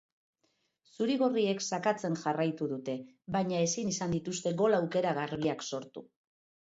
[0.93, 2.95] Zuri-gorriek sakatzen jarraitu dute,
[3.37, 6.05] baina ezin izan dituzte gol aukera garbiak sortu.